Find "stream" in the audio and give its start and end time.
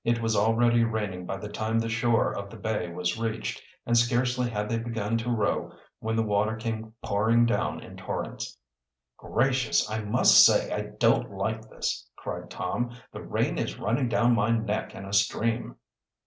15.13-15.75